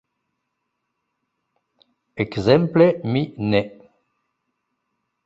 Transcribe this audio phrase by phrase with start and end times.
[2.23, 3.61] Ekzemple mi ne.